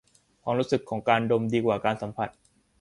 [0.43, 2.29] ความรู้สึกของการดมดีกว่าการสัมผัส